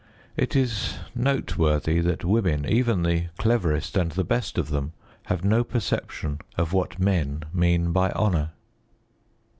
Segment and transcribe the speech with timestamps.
[0.35, 4.93] It is noteworthy that women, even the cleverest and the best of them,
[5.25, 8.49] have no perception of what men mean by honour.